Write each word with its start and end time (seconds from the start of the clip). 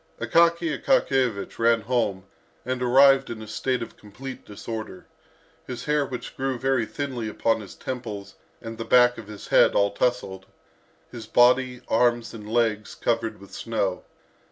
Akaky 0.19 0.75
Akakiyevich 0.81 1.59
ran 1.59 1.81
home 1.81 2.25
and 2.65 2.81
arrived 2.81 3.29
in 3.29 3.39
a 3.39 3.45
state 3.47 3.83
of 3.83 3.97
complete 3.97 4.43
disorder, 4.43 5.05
his 5.67 5.85
hair 5.85 6.07
which 6.07 6.35
grew 6.35 6.57
very 6.57 6.87
thinly 6.87 7.29
upon 7.29 7.61
his 7.61 7.75
temples 7.75 8.33
and 8.63 8.79
the 8.79 8.83
back 8.83 9.19
of 9.19 9.27
his 9.27 9.49
head 9.49 9.75
all 9.75 9.91
tousled, 9.91 10.45
his 11.11 11.27
body, 11.27 11.81
arms 11.87 12.33
and 12.33 12.51
legs, 12.51 12.95
covered 12.95 13.39
with 13.39 13.51
snow. 13.53 14.03